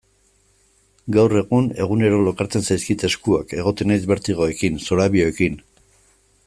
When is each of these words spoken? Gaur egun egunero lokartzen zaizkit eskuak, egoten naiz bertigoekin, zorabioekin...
Gaur 1.15 1.35
egun 1.41 1.67
egunero 1.85 2.23
lokartzen 2.29 2.65
zaizkit 2.71 3.07
eskuak, 3.11 3.55
egoten 3.61 3.93
naiz 3.93 4.01
bertigoekin, 4.13 4.85
zorabioekin... 4.89 5.65